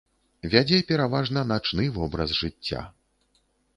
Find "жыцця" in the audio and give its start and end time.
2.41-2.81